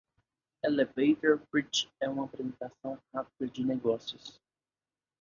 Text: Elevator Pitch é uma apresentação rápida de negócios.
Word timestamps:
Elevator 0.63 1.37
Pitch 1.51 1.85
é 1.99 2.09
uma 2.09 2.25
apresentação 2.25 2.97
rápida 3.13 3.47
de 3.49 3.63
negócios. 3.63 4.41